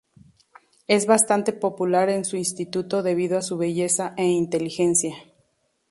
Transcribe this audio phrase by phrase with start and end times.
[0.87, 5.13] Es bastante popular en su instituto debido a su belleza e inteligencia.